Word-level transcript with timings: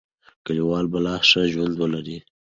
کلیوال 0.45 0.85
به 0.91 0.99
لا 1.05 1.15
ښه 1.29 1.41
ژوند 1.51 1.73
ولري. 1.77 2.17